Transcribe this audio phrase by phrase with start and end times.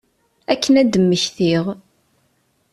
[0.53, 1.65] Akken ad d-mmektiɣ.